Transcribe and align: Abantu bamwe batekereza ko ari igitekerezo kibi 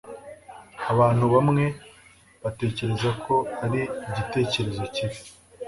Abantu 0.91 1.25
bamwe 1.33 1.65
batekereza 2.43 3.09
ko 3.23 3.35
ari 3.65 3.81
igitekerezo 4.09 4.83
kibi 4.93 5.17